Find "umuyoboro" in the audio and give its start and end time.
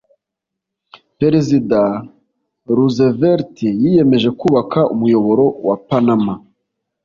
4.93-5.45